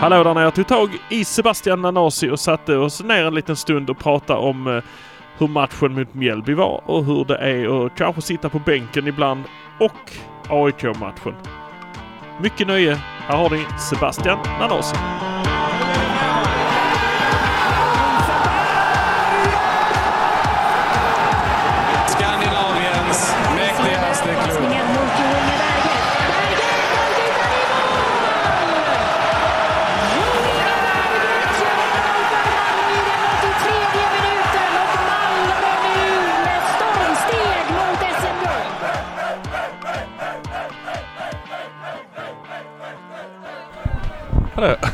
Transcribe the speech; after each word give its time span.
Hallå 0.00 0.24
där 0.24 0.34
nere. 0.34 0.44
Jag 0.44 0.54
tog 0.54 0.66
tag 0.66 0.90
i 1.08 1.24
Sebastian 1.24 1.82
Nanasi 1.82 2.30
och 2.30 2.40
satte 2.40 2.76
oss 2.76 3.02
ner 3.02 3.24
en 3.24 3.34
liten 3.34 3.56
stund 3.56 3.90
och 3.90 3.98
pratade 3.98 4.40
om 4.40 4.66
eh, 4.66 4.82
hur 5.38 5.48
matchen 5.48 5.94
mot 5.94 6.14
Mjällby 6.14 6.54
var 6.54 6.82
och 6.86 7.04
hur 7.04 7.24
det 7.24 7.36
är 7.36 7.86
att 7.86 7.94
kanske 7.96 8.22
sitta 8.22 8.48
på 8.48 8.58
bänken 8.58 9.06
ibland 9.06 9.44
och 9.80 10.12
AIK-matchen. 10.48 11.34
Mycket 12.40 12.66
nöje. 12.66 12.94
Här 13.18 13.36
har 13.36 13.50
ni 13.50 13.64
Sebastian 13.90 14.38
Nanasi. 14.60 14.96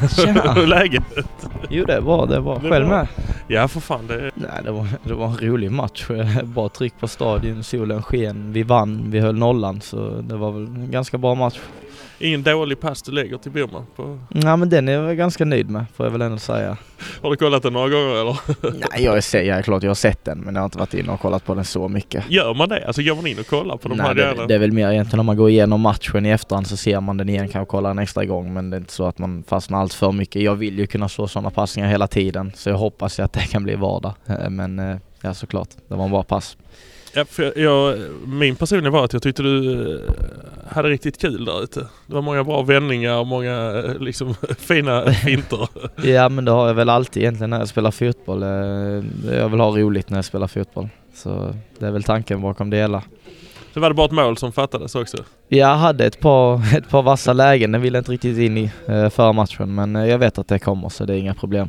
Tjena. 0.08 0.52
Hur 0.52 0.62
är 0.62 0.66
läget? 0.66 1.02
Jo 1.70 1.84
det 1.84 2.00
var 2.00 2.26
det 2.26 2.40
var 2.40 2.60
Det 2.60 2.70
själv 2.70 2.86
var- 2.88 2.96
med. 2.96 3.06
Ja 3.48 3.68
för 3.68 3.80
fan 3.80 4.06
det... 4.06 4.30
Nej 4.34 4.50
det 4.64 4.70
var, 4.70 4.86
det 5.02 5.14
var 5.14 5.26
en 5.26 5.36
rolig 5.38 5.70
match. 5.72 6.06
Bra 6.44 6.68
tryck 6.68 6.94
på 7.00 7.08
stadion, 7.08 7.64
solen 7.64 8.02
sken, 8.02 8.52
vi 8.52 8.62
vann, 8.62 9.04
vi 9.10 9.20
höll 9.20 9.34
nollan 9.38 9.80
så 9.80 10.10
det 10.20 10.36
var 10.36 10.50
väl 10.52 10.66
en 10.66 10.90
ganska 10.90 11.18
bra 11.18 11.34
match. 11.34 11.58
Ingen 12.18 12.42
dålig 12.42 12.80
pass 12.80 13.02
du 13.02 13.12
lägger 13.12 13.38
till 13.38 13.52
Boman. 13.52 13.86
På... 13.96 14.18
Ja 14.28 14.56
men 14.56 14.68
den 14.68 14.88
är 14.88 14.92
jag 14.92 15.16
ganska 15.16 15.44
nöjd 15.44 15.70
med 15.70 15.84
får 15.96 16.06
jag 16.06 16.10
väl 16.10 16.22
ändå 16.22 16.38
säga. 16.38 16.76
Har 17.22 17.30
du 17.30 17.36
kollat 17.36 17.62
den 17.62 17.72
några 17.72 17.88
gånger 17.88 18.20
eller? 18.20 18.38
Nej 18.90 19.04
jag 19.04 19.16
är, 19.16 19.42
jag 19.42 19.58
är 19.58 19.62
klart 19.62 19.82
jag 19.82 19.90
har 19.90 19.94
sett 19.94 20.24
den 20.24 20.38
men 20.38 20.54
jag 20.54 20.62
har 20.62 20.64
inte 20.64 20.78
varit 20.78 20.94
inne 20.94 21.12
och 21.12 21.20
kollat 21.20 21.44
på 21.44 21.54
den 21.54 21.64
så 21.64 21.88
mycket. 21.88 22.30
Gör 22.30 22.54
man 22.54 22.68
det? 22.68 22.86
Alltså 22.86 23.02
går 23.02 23.14
man 23.16 23.26
in 23.26 23.38
och 23.38 23.46
kollar 23.46 23.76
på 23.76 23.88
de 23.88 23.94
Nej, 23.94 24.06
här 24.06 24.14
det, 24.14 24.22
grejerna? 24.22 24.46
det 24.46 24.54
är 24.54 24.58
väl 24.58 24.72
mer 24.72 24.90
egentligen 24.90 25.20
om 25.20 25.26
man 25.26 25.36
går 25.36 25.50
igenom 25.50 25.80
matchen 25.80 26.26
i 26.26 26.30
efterhand 26.30 26.66
så 26.66 26.76
ser 26.76 27.00
man 27.00 27.16
den 27.16 27.28
igen, 27.28 27.48
kan 27.48 27.66
kolla 27.66 27.90
en 27.90 27.98
extra 27.98 28.24
gång 28.24 28.52
men 28.54 28.70
det 28.70 28.76
är 28.76 28.78
inte 28.78 28.92
så 28.92 29.06
att 29.06 29.18
man 29.18 29.44
fastnar 29.48 29.80
allt 29.80 29.94
för 29.94 30.12
mycket. 30.12 30.42
Jag 30.42 30.54
vill 30.54 30.78
ju 30.78 30.86
kunna 30.86 31.08
slå 31.08 31.28
sådana 31.28 31.50
passningar 31.50 31.88
hela 31.88 32.06
tiden 32.06 32.52
så 32.54 32.70
jag 32.70 32.76
hoppas 32.76 33.18
ju 33.18 33.22
att 33.22 33.32
det 33.32 33.40
kan 33.40 33.62
bli 33.64 33.74
vardag. 33.74 34.12
Men 34.50 34.78
eh, 34.78 34.96
ja 35.20 35.34
såklart, 35.34 35.68
det 35.88 35.94
var 35.94 36.04
en 36.04 36.10
bra 36.10 36.22
pass. 36.22 36.56
Ja, 37.14 37.24
för 37.24 37.58
jag, 37.58 37.98
min 38.26 38.56
personliga 38.56 38.90
var 38.90 39.04
att 39.04 39.12
jag 39.12 39.22
tyckte 39.22 39.42
du 39.42 39.82
eh, 39.94 40.12
hade 40.68 40.88
riktigt 40.88 41.20
kul 41.20 41.44
där 41.44 41.62
ute. 41.62 41.80
Det 42.06 42.14
var 42.14 42.22
många 42.22 42.44
bra 42.44 42.62
vändningar 42.62 43.18
och 43.18 43.26
många 43.26 43.82
eh, 43.84 43.98
liksom 43.98 44.34
fina 44.58 45.12
finter. 45.12 45.68
Ja 46.04 46.28
men 46.28 46.44
det 46.44 46.50
har 46.50 46.66
jag 46.66 46.74
väl 46.74 46.88
alltid 46.88 47.22
egentligen 47.22 47.50
när 47.50 47.58
jag 47.58 47.68
spelar 47.68 47.90
fotboll. 47.90 48.42
Eh, 48.42 48.48
Jag 49.36 49.48
vill 49.48 49.60
ha 49.60 49.70
roligt 49.78 50.10
när 50.10 50.18
jag 50.18 50.24
spelar 50.24 50.46
fotboll. 50.46 50.88
Så 51.14 51.54
det 51.78 51.86
är 51.86 51.90
väl 51.90 52.02
tanken 52.02 52.40
bakom 52.42 52.70
det 52.70 52.76
hela. 52.76 53.02
Så 53.74 53.80
var 53.80 53.88
det 53.88 53.94
bara 53.94 54.06
ett 54.06 54.12
mål 54.12 54.36
som 54.36 54.52
fattades 54.52 54.94
också. 54.94 55.16
Jag 55.48 55.76
hade 55.76 56.04
ett 56.06 56.20
par, 56.20 56.76
ett 56.78 56.88
par 56.88 57.02
vassa 57.02 57.32
lägen, 57.32 57.72
den 57.72 57.82
ville 57.82 57.98
inte 57.98 58.12
riktigt 58.12 58.38
in 58.38 58.58
i 58.58 58.70
förra 59.10 59.32
matchen 59.32 59.74
men 59.74 59.94
jag 59.94 60.18
vet 60.18 60.38
att 60.38 60.48
det 60.48 60.58
kommer 60.58 60.88
så 60.88 61.04
det 61.04 61.14
är 61.14 61.18
inga 61.18 61.34
problem. 61.34 61.68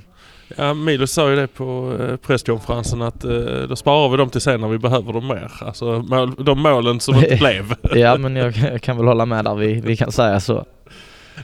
Ja, 0.57 0.73
Milo 0.73 1.07
sa 1.07 1.29
ju 1.29 1.35
det 1.35 1.47
på 1.47 1.97
eh, 2.01 2.15
presskonferensen 2.15 3.01
att 3.01 3.23
eh, 3.23 3.31
då 3.69 3.75
sparar 3.75 4.09
vi 4.09 4.17
dem 4.17 4.29
till 4.29 4.41
sen 4.41 4.61
när 4.61 4.67
vi 4.67 4.77
behöver 4.77 5.13
dem 5.13 5.27
mer. 5.27 5.51
Alltså 5.61 5.85
mål, 5.85 6.35
de 6.45 6.59
målen 6.61 6.99
som 6.99 7.15
inte 7.15 7.35
blev. 7.39 7.73
Ja 7.93 8.17
men 8.17 8.35
jag, 8.35 8.57
jag 8.57 8.81
kan 8.81 8.97
väl 8.97 9.07
hålla 9.07 9.25
med 9.25 9.45
där, 9.45 9.55
vi, 9.55 9.81
vi 9.81 9.97
kan 9.97 10.11
säga 10.11 10.39
så. 10.39 10.65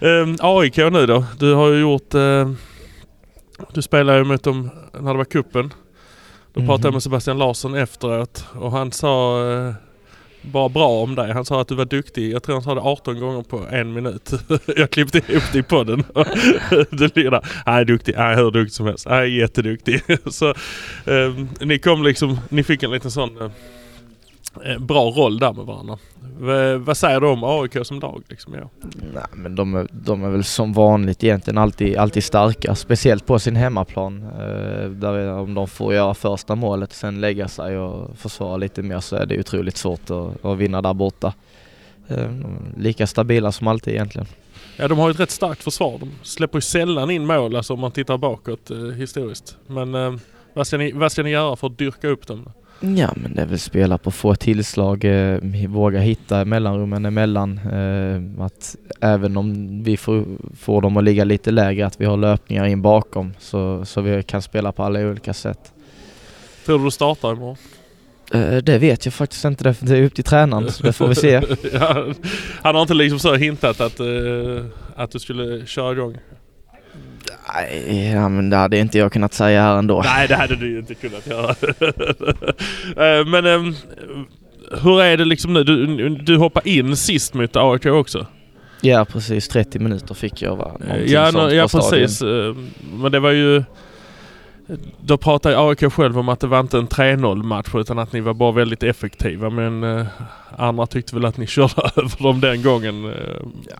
Um, 0.01 0.37
AIK 0.41 0.77
nu 0.77 1.05
då. 1.05 1.25
Du 1.39 1.53
har 1.53 1.67
ju 1.69 1.79
gjort... 1.79 2.13
eh, 2.13 2.51
du 3.73 3.81
spelade 3.81 4.17
ju 4.17 4.23
mot 4.23 4.43
dem 4.43 4.69
när 4.99 5.11
det 5.11 5.17
var 5.17 5.25
kuppen. 5.25 5.73
Då 6.53 6.59
pratade 6.61 6.77
jag 6.81 6.85
Mhm. 6.85 6.93
med 6.93 7.03
Sebastian 7.03 7.37
Larsson 7.37 7.75
efteråt 7.75 8.45
och 8.55 8.71
han 8.71 8.91
sa 8.91 9.43
eh, 9.51 9.73
bara 10.41 10.69
bra 10.69 10.87
om 10.87 11.15
dig. 11.15 11.31
Han 11.31 11.45
sa 11.45 11.61
att 11.61 11.67
du 11.67 11.75
var 11.75 11.85
duktig. 11.85 12.31
Jag 12.31 12.43
tror 12.43 12.55
han 12.55 12.63
sa 12.63 12.75
det 12.75 12.81
18 12.81 13.19
gånger 13.19 13.41
på 13.41 13.65
en 13.71 13.93
minut. 13.93 14.31
jag 14.77 14.89
klippte 14.89 15.17
ihop 15.17 15.43
det 15.53 15.59
i 15.59 15.63
podden. 15.63 16.03
du 16.89 17.09
ligger. 17.15 17.63
Han 17.65 17.75
är 17.75 17.85
duktig. 17.85 18.13
Han 18.13 18.25
är 18.25 18.35
hur 18.35 18.51
duktig 18.51 18.73
som 18.73 18.85
helst. 18.85 19.07
Han 19.07 19.17
är 19.17 19.23
jätteduktig. 19.23 20.01
Så 20.31 20.49
eh, 20.49 21.35
ni 21.59 21.79
kom 21.79 22.03
liksom, 22.03 22.39
ni 22.49 22.63
fick 22.63 22.83
en 22.83 22.91
liten 22.91 23.11
sån 23.11 23.41
eh, 23.41 23.51
bra 24.79 25.03
roll 25.09 25.39
där 25.39 25.53
med 25.53 25.65
varandra. 25.65 25.97
V- 26.39 26.75
vad 26.75 26.97
säger 26.97 27.19
du 27.21 27.27
om 27.27 27.43
AIK 27.43 27.77
som 27.85 27.99
lag 27.99 28.23
liksom? 28.27 28.53
Ja. 28.53 28.69
Nej 29.13 29.23
men 29.33 29.55
de 29.55 29.75
är, 29.75 29.87
de 29.91 30.23
är 30.23 30.29
väl 30.29 30.43
som 30.43 30.73
vanligt 30.73 31.23
egentligen 31.23 31.57
alltid, 31.57 31.97
alltid 31.97 32.23
starka, 32.23 32.75
speciellt 32.75 33.25
på 33.25 33.39
sin 33.39 33.55
hemmaplan. 33.55 34.23
Eh, 34.23 34.89
där 34.89 35.13
är- 35.13 35.33
om 35.33 35.53
de 35.53 35.67
får 35.67 35.93
göra 35.93 36.13
första 36.13 36.55
målet, 36.55 36.93
sen 36.93 37.21
lägga 37.21 37.47
sig 37.47 37.77
och 37.77 38.17
försvara 38.17 38.57
lite 38.57 38.81
mer 38.81 38.99
så 38.99 39.15
är 39.15 39.25
det 39.25 39.39
otroligt 39.39 39.77
svårt 39.77 40.09
att, 40.09 40.45
att 40.45 40.57
vinna 40.57 40.81
där 40.81 40.93
borta. 40.93 41.33
Eh, 42.07 42.29
lika 42.77 43.07
stabila 43.07 43.51
som 43.51 43.67
alltid 43.67 43.93
egentligen. 43.93 44.27
Ja 44.77 44.87
de 44.87 44.97
har 44.99 45.07
ju 45.07 45.11
ett 45.11 45.19
rätt 45.19 45.31
starkt 45.31 45.63
försvar. 45.63 45.97
De 45.99 46.11
släpper 46.23 46.57
ju 46.57 46.61
sällan 46.61 47.09
in 47.11 47.25
mål 47.25 47.55
alltså 47.55 47.73
om 47.73 47.79
man 47.79 47.91
tittar 47.91 48.17
bakåt 48.17 48.71
eh, 48.71 48.77
historiskt. 48.77 49.57
Men 49.67 49.95
eh, 49.95 50.13
vad, 50.53 50.67
ska 50.67 50.77
ni, 50.77 50.91
vad 50.91 51.11
ska 51.11 51.23
ni 51.23 51.29
göra 51.29 51.55
för 51.55 51.67
att 51.67 51.77
dyrka 51.77 52.07
upp 52.07 52.27
dem? 52.27 52.49
Ja 52.83 53.13
men 53.15 53.33
det 53.35 53.41
är 53.41 53.45
väl 53.45 53.59
spela 53.59 53.97
på 53.97 54.11
få 54.11 54.35
tillslag, 54.35 55.05
eh, 55.05 55.39
våga 55.67 55.99
hitta 55.99 56.45
mellanrummen 56.45 57.05
emellan. 57.05 57.57
Eh, 57.57 58.43
att 58.45 58.75
även 59.01 59.37
om 59.37 59.83
vi 59.83 59.97
får, 59.97 60.25
får 60.59 60.81
dem 60.81 60.97
att 60.97 61.03
ligga 61.03 61.23
lite 61.23 61.51
lägre, 61.51 61.85
att 61.85 62.01
vi 62.01 62.05
har 62.05 62.17
löpningar 62.17 62.65
in 62.65 62.81
bakom 62.81 63.33
så, 63.39 63.85
så 63.85 64.01
vi 64.01 64.23
kan 64.23 64.41
spela 64.41 64.71
på 64.71 64.83
alla 64.83 64.99
olika 64.99 65.33
sätt. 65.33 65.73
Tror 66.65 66.79
du 66.79 66.85
du 66.85 66.91
startar 66.91 67.33
imorgon? 67.33 67.57
Eh, 68.33 68.57
Det 68.57 68.77
vet 68.77 69.05
jag 69.05 69.13
faktiskt 69.13 69.45
inte, 69.45 69.63
det 69.63 69.75
det 69.81 69.97
är 69.97 70.03
upp 70.03 70.15
till 70.15 70.23
tränaren 70.23 70.71
så 70.71 70.83
det 70.83 70.93
får 70.93 71.07
vi 71.07 71.15
se. 71.15 71.41
ja, 71.73 72.05
han 72.61 72.75
har 72.75 72.81
inte 72.81 72.93
liksom 72.93 73.19
så 73.19 73.35
hintat 73.35 73.81
att, 73.81 73.99
eh, 73.99 74.65
att 74.95 75.11
du 75.11 75.19
skulle 75.19 75.65
köra 75.65 75.91
igång? 75.91 76.17
Nej, 77.53 78.11
ja, 78.13 78.29
men 78.29 78.49
det 78.49 78.57
hade 78.57 78.77
inte 78.77 78.97
jag 78.97 79.11
kunnat 79.13 79.33
säga 79.33 79.61
här 79.61 79.77
ändå. 79.77 80.01
Nej 80.05 80.27
det 80.27 80.35
hade 80.35 80.55
du 80.55 80.69
ju 80.71 80.79
inte 80.79 80.95
kunnat 80.95 81.27
göra. 81.27 81.55
Eh, 82.97 83.25
Men 83.25 83.45
ehm, 83.45 83.75
hur 84.83 85.01
är 85.01 85.17
det 85.17 85.25
liksom 85.25 85.53
nu? 85.53 85.63
Du, 85.63 86.09
du 86.09 86.37
hoppade 86.37 86.69
in 86.69 86.95
sist 86.97 87.33
mot 87.33 87.55
AIK 87.55 87.85
också? 87.85 88.25
Ja 88.81 89.05
precis, 89.05 89.47
30 89.47 89.79
minuter 89.79 90.13
fick 90.13 90.41
jag 90.41 90.55
va? 90.55 90.71
Någonting 90.79 91.07
Ja, 91.13 91.31
nå- 91.31 91.51
ja 91.51 91.67
stadion. 91.67 91.89
precis. 91.89 92.21
Eh, 92.21 92.55
Men 92.93 93.11
det 93.11 93.19
var 93.19 93.31
ju... 93.31 93.63
Då 95.01 95.17
pratade 95.17 95.59
AIK 95.59 95.93
själv 95.93 96.19
om 96.19 96.29
att 96.29 96.39
det 96.39 96.47
var 96.47 96.59
inte 96.59 96.77
en 96.77 96.87
3-0 96.87 97.43
match 97.43 97.69
utan 97.75 97.99
att 97.99 98.13
ni 98.13 98.19
var 98.21 98.33
bara 98.33 98.51
väldigt 98.51 98.83
effektiva. 98.83 99.49
Men 99.49 99.83
eh, 99.83 100.05
andra 100.57 100.87
tyckte 100.87 101.15
väl 101.15 101.25
att 101.25 101.37
ni 101.37 101.47
körde 101.57 101.73
över 101.95 102.23
dem 102.23 102.41
den 102.41 102.61
gången. 102.63 103.05
eh. 103.05 103.11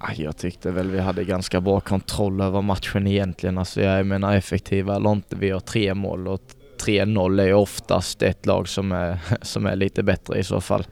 Ja, 0.02 0.09
jag 0.16 0.38
tyckte 0.38 0.72
väl 0.72 0.91
vi 0.91 1.00
hade 1.00 1.24
ganska 1.24 1.62
bra 1.62 1.79
kontroll 1.79 2.41
över 2.41 2.62
matchen 2.62 3.07
egentligen. 3.07 3.57
Alltså 3.57 3.81
jag 3.81 4.06
menar 4.06 4.35
effektiva 4.35 4.96
eller 4.96 5.12
inte, 5.12 5.35
vi 5.35 5.50
har 5.50 5.59
tre 5.59 5.94
mål 5.94 6.28
och 6.28 6.41
3-0 6.85 7.41
är 7.41 7.46
ju 7.46 7.53
oftast 7.53 8.22
ett 8.22 8.46
lag 8.46 8.68
som 8.69 8.91
är, 8.91 9.18
som 9.41 9.66
är 9.66 9.75
lite 9.75 10.03
bättre 10.03 10.40
i 10.40 10.44
så 10.44 10.62
fall. 10.62 10.84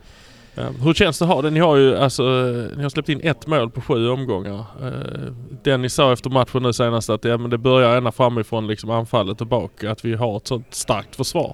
Ja, 0.59 0.65
hur 0.83 0.93
känns 0.93 1.19
det 1.19 1.25
att 1.25 1.31
ha 1.31 1.41
det? 1.41 1.49
Ni 1.49 1.59
har 1.59 1.75
ju 1.75 1.97
alltså, 1.97 2.23
ni 2.77 2.83
har 2.83 2.89
släppt 2.89 3.09
in 3.09 3.19
ett 3.23 3.47
mål 3.47 3.69
på 3.69 3.81
sju 3.81 4.09
omgångar. 4.09 4.65
Eh, 4.81 5.33
Dennis 5.63 5.93
sa 5.93 6.13
efter 6.13 6.29
matchen 6.29 6.63
nu 6.63 6.73
senast 6.73 7.09
att 7.09 7.25
ja, 7.25 7.37
men 7.37 7.49
det 7.49 7.57
börjar 7.57 7.97
ända 7.97 8.11
framifrån 8.11 8.67
liksom 8.67 8.89
anfallet 8.89 9.41
och 9.41 9.47
bak. 9.47 9.83
Att 9.83 10.05
vi 10.05 10.15
har 10.15 10.37
ett 10.37 10.47
sånt 10.47 10.67
starkt 10.69 11.15
försvar. 11.15 11.53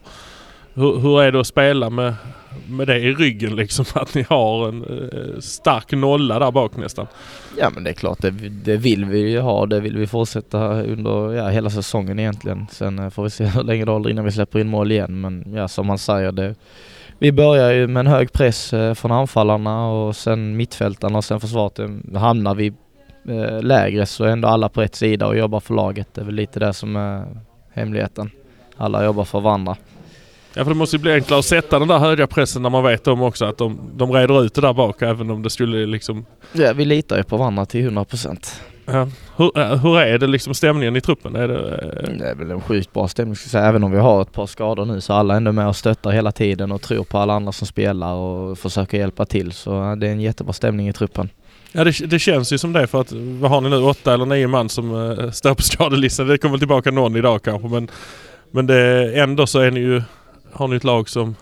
Hur, 0.73 0.99
hur 0.99 1.21
är 1.21 1.31
det 1.31 1.39
att 1.39 1.47
spela 1.47 1.89
med, 1.89 2.13
med 2.69 2.87
det 2.87 2.99
i 2.99 3.13
ryggen 3.13 3.55
liksom? 3.55 3.85
Att 3.93 4.15
ni 4.15 4.25
har 4.29 4.67
en 4.67 4.83
eh, 4.83 5.39
stark 5.39 5.91
nolla 5.91 6.39
där 6.39 6.51
bak 6.51 6.77
nästan. 6.77 7.07
Ja 7.57 7.69
men 7.73 7.83
det 7.83 7.89
är 7.89 7.93
klart, 7.93 8.21
det, 8.21 8.31
det 8.49 8.77
vill 8.77 9.05
vi 9.05 9.19
ju 9.19 9.39
ha. 9.39 9.65
Det 9.65 9.79
vill 9.79 9.97
vi 9.97 10.07
fortsätta 10.07 10.83
under 10.83 11.33
ja, 11.33 11.47
hela 11.47 11.69
säsongen 11.69 12.19
egentligen. 12.19 12.65
Sen 12.71 12.99
eh, 12.99 13.09
får 13.09 13.23
vi 13.23 13.29
se 13.29 13.45
hur 13.45 13.63
länge 13.63 13.85
det 13.85 13.91
håller 13.91 14.09
innan 14.09 14.25
vi 14.25 14.31
släpper 14.31 14.59
in 14.59 14.67
mål 14.67 14.91
igen. 14.91 15.21
Men 15.21 15.53
ja, 15.55 15.67
som 15.67 15.87
man 15.87 15.97
säger, 15.97 16.31
det, 16.31 16.55
vi 17.19 17.31
börjar 17.31 17.71
ju 17.71 17.87
med 17.87 17.99
en 17.99 18.07
hög 18.07 18.33
press 18.33 18.73
eh, 18.73 18.93
från 18.93 19.11
anfallarna 19.11 19.87
och 19.87 20.15
sen 20.15 20.57
mittfältarna 20.57 21.17
och 21.17 21.25
sen 21.25 21.39
försvaret. 21.39 21.79
Hamnar 22.15 22.55
vi 22.55 22.73
eh, 23.29 23.61
lägre 23.61 24.05
så 24.05 24.23
är 24.23 24.27
ändå 24.27 24.47
alla 24.47 24.69
på 24.69 24.81
rätt 24.81 24.95
sida 24.95 25.27
och 25.27 25.37
jobbar 25.37 25.59
för 25.59 25.73
laget. 25.73 26.07
Det 26.13 26.21
är 26.21 26.25
väl 26.25 26.35
lite 26.35 26.59
det 26.59 26.73
som 26.73 26.95
är 26.95 27.25
hemligheten. 27.73 28.31
Alla 28.77 29.05
jobbar 29.05 29.23
för 29.23 29.39
varandra. 29.39 29.75
Ja 30.53 30.63
för 30.63 30.71
det 30.71 30.77
måste 30.77 30.95
ju 30.95 31.01
bli 31.01 31.13
enklare 31.13 31.39
att 31.39 31.45
sätta 31.45 31.79
den 31.79 31.87
där 31.87 31.97
höga 31.97 32.27
pressen 32.27 32.61
när 32.61 32.69
man 32.69 32.83
vet 32.83 33.07
om 33.07 33.21
också 33.21 33.45
att 33.45 33.57
de, 33.57 33.79
de 33.95 34.11
reder 34.11 34.43
ut 34.43 34.53
det 34.53 34.61
där 34.61 34.73
bak 34.73 35.01
även 35.01 35.29
om 35.29 35.43
det 35.43 35.49
skulle 35.49 35.85
liksom... 35.85 36.25
Ja, 36.53 36.73
vi 36.73 36.85
litar 36.85 37.17
ju 37.17 37.23
på 37.23 37.37
varandra 37.37 37.65
till 37.65 37.81
100 37.81 38.05
procent. 38.05 38.61
Ja, 38.85 39.07
hur, 39.37 39.59
eh, 39.59 39.77
hur 39.77 39.99
är 39.99 40.17
det 40.17 40.27
liksom 40.27 40.53
stämningen 40.53 40.95
i 40.95 41.01
truppen? 41.01 41.35
Är 41.35 41.47
det, 41.47 41.53
eh, 41.55 42.17
Det 42.17 42.29
är 42.29 42.35
väl 42.35 42.51
en 42.51 42.61
sjukt 42.61 42.93
bra 42.93 43.07
stämning 43.07 43.35
ska 43.35 43.45
jag 43.45 43.51
säga. 43.51 43.65
Även 43.65 43.83
om 43.83 43.91
vi 43.91 43.97
har 43.97 44.21
ett 44.21 44.31
par 44.31 44.45
skador 44.47 44.85
nu 44.85 45.01
så 45.01 45.13
är 45.13 45.17
alla 45.17 45.35
ändå 45.35 45.51
med 45.51 45.67
och 45.67 45.75
stöttar 45.75 46.11
hela 46.11 46.31
tiden 46.31 46.71
och 46.71 46.81
tror 46.81 47.03
på 47.03 47.17
alla 47.17 47.33
andra 47.33 47.51
som 47.51 47.67
spelar 47.67 48.13
och 48.13 48.57
försöker 48.57 48.97
hjälpa 48.97 49.25
till. 49.25 49.51
Så 49.51 49.95
det 49.95 50.07
är 50.07 50.11
en 50.11 50.21
jättebra 50.21 50.53
stämning 50.53 50.89
i 50.89 50.93
truppen. 50.93 51.29
Ja 51.71 51.83
det, 51.83 52.09
det 52.09 52.19
känns 52.19 52.53
ju 52.53 52.57
som 52.57 52.73
det 52.73 52.87
för 52.87 53.01
att 53.01 53.11
vad 53.11 53.51
har 53.51 53.61
ni 53.61 53.69
nu? 53.69 53.77
Åtta 53.77 54.13
eller 54.13 54.25
nio 54.25 54.47
man 54.47 54.69
som 54.69 54.91
uh, 54.91 55.31
står 55.31 55.53
på 55.53 55.61
skadelistan. 55.61 56.27
Det 56.27 56.37
kommer 56.37 56.57
tillbaka 56.57 56.91
någon 56.91 57.15
idag 57.15 57.43
kanske 57.43 57.67
men, 57.67 57.87
men 58.51 58.67
det, 58.67 59.11
ändå 59.19 59.47
så 59.47 59.59
är 59.59 59.71
ni 59.71 59.79
ju, 59.79 60.01
har 60.53 60.67
ni 60.67 60.75
ett 60.75 60.83
lag 60.83 61.09
som 61.09 61.35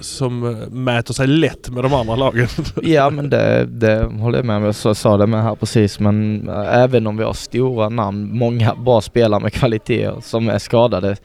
som 0.00 0.44
eh, 0.44 0.68
mäter 0.70 1.14
sig 1.14 1.26
lätt 1.26 1.70
med 1.70 1.84
de 1.84 1.94
andra 1.94 2.16
lagen. 2.16 2.48
ja 2.82 3.10
men 3.10 3.30
det, 3.30 3.66
det 3.66 4.04
håller 4.04 4.38
jag 4.38 4.44
med 4.44 4.56
om. 4.56 4.64
Jag 4.64 4.96
sa 4.96 5.16
det 5.16 5.26
med 5.26 5.42
här 5.42 5.54
precis 5.54 6.00
men 6.00 6.48
eh, 6.48 6.82
även 6.82 7.06
om 7.06 7.16
vi 7.16 7.24
har 7.24 7.32
stora 7.32 7.88
namn, 7.88 8.38
många 8.38 8.74
bra 8.74 9.00
spelare 9.00 9.40
med 9.40 9.52
kvaliteter 9.52 10.20
som 10.20 10.48
är 10.48 10.58
skadade. 10.58 11.16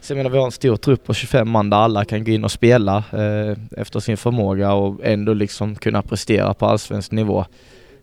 Så 0.00 0.12
jag 0.12 0.16
menar 0.16 0.30
vi 0.30 0.38
har 0.38 0.44
en 0.44 0.52
stor 0.52 0.76
trupp 0.76 1.04
på 1.04 1.14
25 1.14 1.50
man 1.50 1.70
där 1.70 1.76
alla 1.76 2.04
kan 2.04 2.24
gå 2.24 2.30
in 2.30 2.44
och 2.44 2.52
spela 2.52 2.96
eh, 2.96 3.80
efter 3.80 4.00
sin 4.00 4.16
förmåga 4.16 4.72
och 4.72 5.00
ändå 5.04 5.34
liksom 5.34 5.74
kunna 5.74 6.02
prestera 6.02 6.54
på 6.54 6.66
allsvensk 6.66 7.12
nivå. 7.12 7.44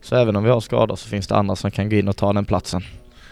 Så 0.01 0.15
även 0.15 0.36
om 0.36 0.44
vi 0.44 0.50
har 0.50 0.60
skador 0.60 0.95
så 0.95 1.07
finns 1.07 1.27
det 1.27 1.36
andra 1.36 1.56
som 1.56 1.72
kan 1.72 1.89
gå 1.89 1.95
in 1.95 2.07
och 2.07 2.18
ta 2.18 2.33
den 2.33 2.45
platsen. 2.45 2.81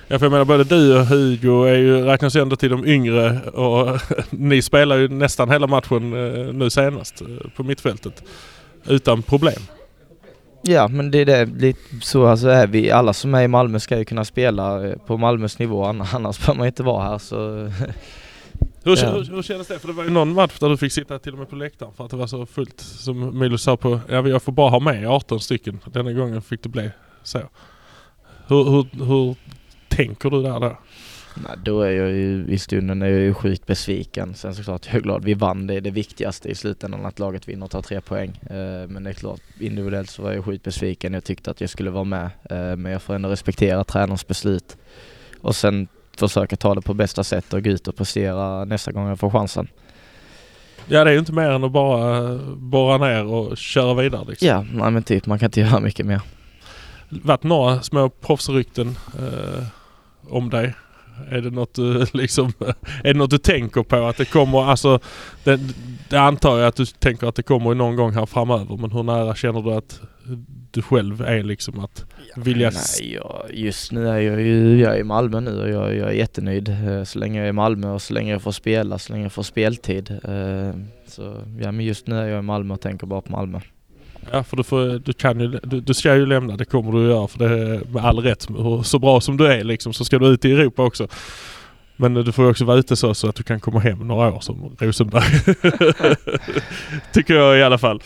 Ja 0.10 0.20
för 0.20 0.26
jag 0.26 0.32
menar 0.32 0.46
både 0.46 0.64
du 0.64 1.00
och 1.00 1.06
Hugo 1.06 1.64
är 1.64 1.76
ju, 1.76 2.02
räknas 2.02 2.36
ju 2.36 2.42
ändå 2.42 2.56
till 2.56 2.70
de 2.70 2.86
yngre 2.86 3.42
och 3.42 4.00
ni 4.30 4.62
spelar 4.62 4.98
ju 4.98 5.08
nästan 5.08 5.52
hela 5.52 5.68
matchen 5.68 6.14
eh, 6.14 6.54
nu 6.54 6.70
senast 6.70 7.22
eh, 7.22 7.28
på 7.56 7.64
mittfältet. 7.64 8.24
Utan 8.86 9.22
problem. 9.22 9.62
Ja 10.62 10.88
men 10.88 11.12
det 11.12 11.20
är 11.20 11.26
det, 11.26 11.46
lite 11.46 11.80
så 12.02 12.26
alltså 12.26 12.48
är 12.48 12.68
vi. 12.68 12.92
Alla 12.92 13.14
som 13.14 13.36
är 13.36 13.44
i 13.44 13.48
Malmö 13.48 13.80
ska 13.80 13.98
ju 13.98 14.06
kunna 14.06 14.26
spela 14.26 14.88
eh, 14.88 14.98
på 14.98 15.18
Malmös 15.18 15.60
nivå 15.60 15.86
annars 15.86 16.40
behöver 16.40 16.58
man 16.58 16.68
inte 16.68 16.84
vara 16.84 17.04
här 17.04 17.18
så 17.18 17.38
hur, 18.84 18.98
ja. 18.98 19.12
hur, 19.12 19.36
hur 19.36 19.42
kändes 19.42 19.68
det? 19.68 19.80
För 19.80 19.88
det 19.88 19.94
var 19.94 20.04
ju 20.04 20.10
någon 20.10 20.34
match 20.34 20.60
där 20.60 20.70
du 20.70 20.78
fick 20.78 20.94
sitta 20.94 21.20
till 21.20 21.34
och 21.34 21.40
med 21.40 21.50
på 21.50 21.56
läktaren 21.56 21.94
för 21.98 22.06
att 22.06 22.12
det 22.12 22.18
var 22.18 22.28
så 22.28 22.46
fullt. 22.46 22.80
Som 22.80 23.40
Milo 23.40 23.58
sa 23.58 23.78
på, 23.78 24.00
ja 24.10 24.28
jag 24.28 24.44
får 24.44 24.52
bara 24.52 24.70
ha 24.70 24.80
med 24.80 25.08
18 25.08 25.40
stycken. 25.40 25.80
Denna 25.86 26.14
gången 26.14 26.42
fick 26.42 26.64
det 26.64 26.70
bli 26.70 26.92
så. 27.24 27.40
Hur, 28.48 28.64
hur, 28.64 29.06
hur 29.06 29.36
tänker 29.98 30.30
du 30.30 30.44
där 30.44 30.60
då? 30.60 30.78
Nej, 31.36 31.58
då 31.64 31.82
är 31.82 31.92
jag 31.92 32.10
ju 32.10 32.46
i 32.50 32.58
stunden 32.58 33.02
är 33.02 33.08
jag 33.08 33.20
ju 33.20 33.34
sjukt 33.34 33.66
besviken. 33.66 34.34
Sen 34.34 34.56
såklart 34.56 34.86
jag 34.86 34.96
är 34.96 35.00
glad 35.00 35.24
vi 35.24 35.34
vann. 35.34 35.68
Det 35.68 35.74
är 35.74 35.82
det 35.82 35.92
viktigaste 35.92 36.50
i 36.50 36.56
slutändan 36.56 37.06
att 37.06 37.20
laget 37.20 37.48
vinner 37.48 37.66
och 37.66 37.72
tar 37.72 37.82
tre 37.82 38.02
poäng. 38.02 38.30
Eh, 38.50 38.88
men 38.88 39.04
det 39.04 39.10
är 39.10 39.14
klart, 39.14 39.40
individuellt 39.60 40.10
så 40.10 40.22
var 40.22 40.32
jag 40.32 40.46
sjukt 40.46 40.64
besviken. 40.64 41.14
Jag 41.14 41.24
tyckte 41.24 41.52
att 41.52 41.62
jag 41.62 41.70
skulle 41.70 41.90
vara 41.90 42.04
med. 42.04 42.30
Eh, 42.50 42.76
men 42.76 42.92
jag 42.92 43.02
får 43.02 43.16
ändå 43.16 43.30
respektera 43.30 43.84
tränarens 43.84 44.28
beslut. 44.28 44.78
Och 45.42 45.56
sen 45.56 45.88
försöka 46.18 46.56
ta 46.56 46.76
det 46.76 46.82
på 46.82 46.94
bästa 46.94 47.24
sätt 47.24 47.54
och 47.54 47.64
gå 47.64 47.70
ut 47.70 47.88
och 47.88 47.96
prestera 47.96 48.66
nästa 48.66 48.92
gång 48.92 49.08
jag 49.08 49.20
får 49.20 49.30
chansen. 49.30 49.68
Ja 50.88 51.04
det 51.04 51.10
är 51.10 51.14
ju 51.14 51.20
inte 51.20 51.34
mer 51.34 51.50
än 51.50 51.64
att 51.64 51.72
bara 51.72 52.38
borra 52.56 52.98
ner 52.98 53.26
och 53.26 53.58
köra 53.58 53.94
vidare 53.94 54.26
liksom. 54.28 54.48
Ja, 54.48 54.66
nej 54.74 54.92
men 54.92 55.04
typ 55.04 55.26
man 55.26 55.40
kan 55.40 55.48
inte 55.48 55.60
göra 55.60 55.80
mycket 55.80 56.06
mer. 56.06 56.22
Varit 57.10 57.44
några 57.44 57.82
små 57.82 58.10
proffsrykten 58.10 58.98
eh, 59.20 59.64
om 60.30 60.50
dig? 60.50 60.74
Är 61.30 61.42
det 61.42 61.50
något 61.50 61.74
du 61.74 62.06
liksom, 62.14 62.52
är 63.04 63.14
det 63.14 63.20
något 63.20 63.30
du 63.30 63.38
tänker 63.38 63.84
på 63.84 63.96
att 63.96 64.18
det 64.18 64.26
kommer, 64.26 64.64
alltså 64.64 65.00
det, 65.44 65.60
det 66.10 66.18
antar 66.18 66.58
jag 66.60 66.68
att 66.68 66.76
du 66.76 66.86
tänker 66.86 67.28
att 67.28 67.36
det 67.36 67.44
kommer 67.44 67.74
någon 67.74 67.96
gång 67.96 68.12
här 68.12 68.26
framöver 68.26 68.78
men 68.78 68.92
hur 68.92 69.04
nära 69.04 69.36
känner 69.36 69.62
du 69.62 69.74
att 69.74 70.02
du 70.72 70.82
själv 70.82 71.22
är 71.22 71.44
liksom 71.44 71.80
att 71.80 72.06
vilja... 72.36 72.70
Nej, 72.70 73.14
jag, 73.14 73.46
just 73.54 73.92
nu 73.92 74.08
är 74.08 74.20
jag 74.20 74.42
ju, 74.42 74.80
jag 74.80 74.96
är 74.96 75.00
i 75.00 75.04
Malmö 75.04 75.40
nu 75.40 75.62
och 75.62 75.70
jag, 75.70 75.96
jag 75.96 76.10
är 76.10 76.14
jättenöjd 76.14 76.70
eh, 76.70 77.04
så 77.04 77.20
länge 77.20 77.40
jag 77.40 77.46
är 77.46 77.50
i 77.50 77.54
Malmö 77.54 77.92
och 77.92 78.02
så 78.02 78.14
länge 78.14 78.32
jag 78.32 78.42
får 78.42 78.52
spela, 78.52 79.00
så 79.00 79.14
länge 79.14 79.26
jag 79.26 79.32
får 79.32 79.44
speltid. 79.44 80.12
Eh, 80.12 80.72
så 81.08 81.42
ja, 81.60 81.72
men 81.72 81.86
just 81.86 82.08
nu 82.08 82.16
är 82.16 82.28
jag 82.28 82.40
i 82.40 82.42
Malmö 82.42 82.74
och 82.74 82.82
tänker 82.82 83.08
bara 83.08 83.22
på 83.22 83.32
Malmö. 83.32 83.60
Ja 84.32 84.44
för 84.44 84.58
du, 84.58 84.64
får, 84.64 85.00
du 85.00 85.14
kan 85.14 85.40
ju, 85.40 85.48
du, 85.48 85.82
du 85.82 85.94
ska 85.94 86.16
ju 86.16 86.26
lämna, 86.26 86.58
det 86.58 86.66
kommer 86.66 86.92
du 86.92 87.04
att 87.04 87.16
göra 87.16 87.28
för 87.28 87.40
det 87.40 87.82
med 87.90 88.06
all 88.06 88.20
rätt. 88.20 88.48
Så 88.84 89.00
bra 89.00 89.22
som 89.22 89.38
du 89.38 89.48
är 89.48 89.64
liksom 89.64 89.94
så 89.94 90.06
ska 90.06 90.20
du 90.20 90.28
ut 90.28 90.46
i 90.46 90.52
Europa 90.52 90.84
också. 90.84 91.08
Men 91.98 92.14
du 92.14 92.32
får 92.32 92.46
ju 92.46 92.52
också 92.52 92.66
vara 92.66 92.78
ute 92.78 92.96
så, 92.96 93.14
så 93.14 93.30
att 93.30 93.36
du 93.36 93.44
kan 93.44 93.60
komma 93.60 93.80
hem 93.80 94.00
några 94.00 94.34
år 94.34 94.40
som 94.40 94.76
Rosenberg. 94.80 95.24
Tycker 97.14 97.34
jag 97.34 97.58
i 97.58 97.64
alla 97.64 97.78
fall. 97.78 98.02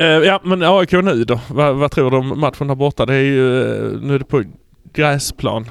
Uh, 0.00 0.04
ja 0.04 0.40
men 0.44 0.62
AIK 0.62 0.92
nu 0.92 1.24
då? 1.24 1.40
Va, 1.50 1.72
vad 1.72 1.90
tror 1.90 2.10
du 2.10 2.16
om 2.16 2.40
matchen 2.40 2.66
där 2.68 2.74
borta? 2.74 3.06
Det 3.06 3.14
är 3.14 3.22
ju, 3.22 3.62
eh, 3.62 4.00
nu 4.00 4.14
är 4.14 4.18
det 4.18 4.24
på 4.24 4.42
gräsplan. 4.92 5.70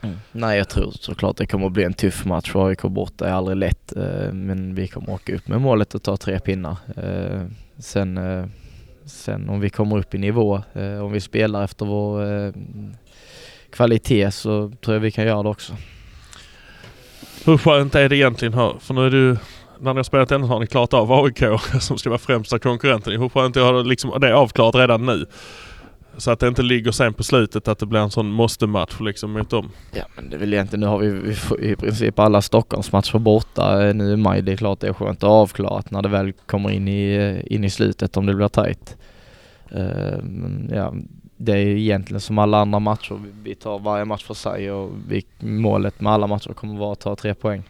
Mm. 0.00 0.16
Nej 0.32 0.58
jag 0.58 0.68
tror 0.68 0.90
såklart 0.90 1.36
det 1.36 1.46
kommer 1.46 1.66
att 1.66 1.72
bli 1.72 1.84
en 1.84 1.94
tuff 1.94 2.24
match 2.24 2.50
för 2.50 2.66
AIK 2.68 2.82
borta 2.82 3.28
är 3.28 3.32
aldrig 3.32 3.56
lätt. 3.56 3.92
Uh, 3.96 4.32
men 4.32 4.74
vi 4.74 4.88
kommer 4.88 5.10
åka 5.10 5.34
upp 5.34 5.48
med 5.48 5.60
målet 5.60 5.94
och 5.94 6.02
ta 6.02 6.16
tre 6.16 6.38
pinnar. 6.38 6.76
sen, 7.78 8.18
sen 9.08 9.48
om 9.48 9.60
vi 9.60 9.70
kommer 9.70 9.98
upp 9.98 10.14
i 10.14 10.18
nivå, 10.18 10.62
eh, 10.72 11.04
om 11.04 11.12
vi 11.12 11.20
spelar 11.20 11.64
efter 11.64 11.86
vår 11.86 12.32
eh, 12.32 12.52
kvalitet 13.70 14.30
så 14.30 14.72
tror 14.84 14.94
jag 14.94 15.00
vi 15.00 15.10
kan 15.10 15.26
göra 15.26 15.42
det 15.42 15.48
också. 15.48 15.72
Hur 17.44 17.58
skönt 17.58 17.94
är 17.94 18.08
det 18.08 18.16
egentligen 18.16 18.54
här? 18.54 18.76
För 18.80 18.94
nu 18.94 19.06
är 19.06 19.10
du 19.10 19.36
när 19.80 19.94
ni 19.94 19.98
har 19.98 20.04
spelat 20.04 20.32
ändå 20.32 20.46
har 20.46 20.60
ni 20.60 20.66
klarat 20.66 20.94
av 20.94 21.12
AIK 21.12 21.42
som 21.80 21.98
ska 21.98 22.10
vara 22.10 22.18
främsta 22.18 22.58
konkurrenten. 22.58 23.20
Hur 23.20 23.28
skönt 23.28 23.56
är 23.56 23.72
det 23.72 23.80
att 23.80 23.86
liksom 23.86 24.20
det 24.20 24.34
avklarat 24.34 24.74
redan 24.74 25.06
nu? 25.06 25.26
Så 26.18 26.30
att 26.30 26.40
det 26.40 26.48
inte 26.48 26.62
ligger 26.62 26.92
sen 26.92 27.14
på 27.14 27.22
slutet 27.22 27.68
att 27.68 27.78
det 27.78 27.86
blir 27.86 28.00
en 28.00 28.10
sån 28.10 28.30
måste-match 28.30 29.00
liksom 29.00 29.32
mot 29.32 29.50
dem. 29.50 29.70
Ja 29.92 30.04
men 30.16 30.30
det 30.30 30.36
är 30.36 30.38
väl 30.38 30.52
egentligen, 30.52 30.80
nu 30.80 30.86
har 30.86 30.98
vi, 30.98 31.10
vi 31.10 31.70
i 31.70 31.76
princip 31.76 32.18
alla 32.18 32.42
Stockholmsmatcher 32.42 33.18
borta 33.18 33.86
eh, 33.86 33.94
nu 33.94 34.12
i 34.12 34.16
maj. 34.16 34.42
Det 34.42 34.52
är 34.52 34.56
klart 34.56 34.80
det 34.80 34.88
är 34.88 34.92
skönt 34.92 35.18
att 35.18 35.30
avklarat 35.30 35.90
när 35.90 36.02
det 36.02 36.08
väl 36.08 36.32
kommer 36.32 36.70
in 36.70 36.88
i, 36.88 37.14
eh, 37.14 37.54
in 37.54 37.64
i 37.64 37.70
slutet 37.70 38.16
om 38.16 38.26
det 38.26 38.34
blir 38.34 38.48
tajt. 38.48 38.96
Uh, 39.74 39.80
eh, 39.80 40.22
men 40.22 40.70
ja, 40.74 40.94
det 41.36 41.52
är 41.52 41.66
egentligen 41.66 42.20
som 42.20 42.38
alla 42.38 42.58
andra 42.58 42.78
matcher. 42.78 43.20
Vi 43.42 43.54
tar 43.54 43.78
varje 43.78 44.04
match 44.04 44.24
för 44.24 44.34
sig 44.34 44.70
och 44.70 44.90
vi, 45.08 45.24
målet 45.38 46.00
med 46.00 46.12
alla 46.12 46.26
matcher 46.26 46.52
kommer 46.52 46.78
vara 46.78 46.92
att 46.92 47.00
ta 47.00 47.16
tre 47.16 47.34
poäng. 47.34 47.62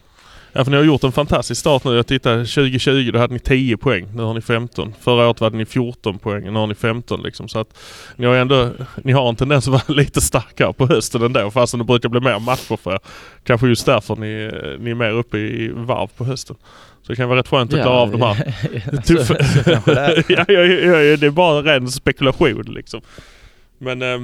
Ja 0.59 0.65
för 0.65 0.71
ni 0.71 0.77
har 0.77 0.85
gjort 0.85 1.05
en 1.05 1.13
fantastisk 1.13 1.61
start 1.61 1.85
nu. 1.85 1.97
Jag 1.97 2.07
tittade 2.07 2.37
2020 2.37 3.11
då 3.13 3.19
hade 3.19 3.33
ni 3.33 3.39
10 3.39 3.77
poäng. 3.77 4.07
Nu 4.15 4.23
har 4.23 4.35
ni 4.35 4.41
15. 4.41 4.95
Förra 5.01 5.27
året 5.29 5.41
hade 5.41 5.57
ni 5.57 5.65
14 5.65 6.19
poäng. 6.19 6.45
Nu 6.45 6.53
har 6.59 6.67
ni 6.67 6.75
15 6.75 7.23
liksom. 7.23 7.49
Så 7.49 7.59
att 7.59 7.79
ni 8.17 8.27
har 8.27 8.35
ändå, 8.35 8.71
ni 9.05 9.13
har 9.13 9.29
en 9.29 9.37
tendens 9.37 9.69
att 9.69 9.73
vara 9.73 9.83
lite 9.97 10.21
starkare 10.21 10.73
på 10.73 10.87
hösten 10.87 11.23
ändå 11.23 11.51
fastän 11.51 11.79
det 11.79 11.85
brukar 11.85 12.09
bli 12.09 12.21
mer 12.21 12.39
matcher 12.39 12.77
för 12.77 12.93
er. 12.93 12.99
Kanske 13.45 13.69
just 13.69 13.87
därför 13.87 14.17
ni, 14.17 14.51
ni 14.81 14.91
är 14.91 14.95
mer 14.95 15.11
uppe 15.11 15.39
i 15.39 15.73
varv 15.75 16.09
på 16.17 16.25
hösten. 16.25 16.57
Så 17.03 17.13
det 17.13 17.17
kan 17.17 17.29
vara 17.29 17.39
rätt 17.39 17.49
skönt 17.49 17.73
att 17.73 17.79
ja, 17.79 17.85
klara 17.85 17.99
av 17.99 18.11
de 18.11 18.23
här 18.23 19.03
tuffa... 19.07 19.35
ja, 20.29 20.45
ja, 20.49 20.63
ja, 20.63 21.17
det 21.17 21.27
är 21.27 21.31
bara 21.31 21.63
ren 21.63 21.89
spekulation 21.89 22.63
liksom. 22.63 23.01
Men 23.79 24.03
eh, 24.03 24.21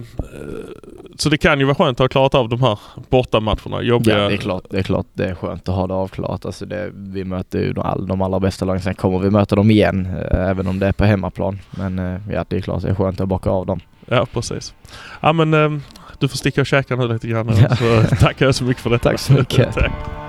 så 1.24 1.30
det 1.30 1.38
kan 1.38 1.58
ju 1.58 1.64
vara 1.64 1.74
skönt 1.74 2.00
att 2.00 2.04
ha 2.04 2.08
klarat 2.08 2.34
av 2.34 2.48
de 2.48 2.62
här 2.62 2.78
bortamatcherna. 3.08 3.82
Jobbiga. 3.82 4.19
Ja 4.19 4.28
det 4.28 4.34
är 4.34 4.36
klart, 4.36 4.64
det 4.70 4.78
är 4.78 4.82
klart 4.82 5.06
det 5.12 5.24
är 5.24 5.34
skönt 5.34 5.69
att 5.69 5.74
ha 5.74 5.86
det 5.86 5.94
avklarat. 5.94 6.46
Alltså 6.46 6.66
det, 6.66 6.90
vi 6.94 7.24
möter 7.24 7.58
ju 7.58 7.72
de, 7.72 8.06
de 8.06 8.22
allra 8.22 8.40
bästa 8.40 8.64
lagen. 8.64 8.82
Sen 8.82 8.94
kommer 8.94 9.19
vi 9.19 9.31
möta 9.31 9.56
dem 9.56 9.70
igen 9.70 10.06
eh, 10.06 10.48
även 10.48 10.66
om 10.66 10.78
det 10.78 10.86
är 10.86 10.93
på 10.93 11.04
hemmaplan. 11.04 11.58
Men 11.70 11.98
eh, 11.98 12.20
ja 12.32 12.44
det 12.48 12.56
är 12.56 12.60
klart 12.60 12.82
det 12.82 12.88
är 12.88 12.94
skönt 12.94 13.20
att 13.20 13.28
bocka 13.28 13.50
av 13.50 13.66
dem. 13.66 13.81
Ja 14.06 14.26
precis. 14.32 14.74
Ja 15.20 15.32
men 15.32 15.54
eh, 15.54 15.81
du 16.19 16.28
får 16.28 16.36
sticka 16.36 16.60
och 16.60 16.66
käka 16.66 16.96
nu 16.96 17.08
lite 17.08 17.28
grann. 17.28 17.50
Ja. 17.56 17.76
Så 17.76 18.16
tackar 18.16 18.46
jag 18.46 18.54
så 18.54 18.64
mycket 18.64 18.82
för 18.82 18.90
detta. 18.90 19.10
Tack 19.10 19.20
så 19.20 19.32
mycket. 19.32 19.76